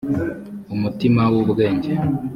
umutima 0.75 1.21
w’ 1.33 1.37
ubwenge 1.43 1.91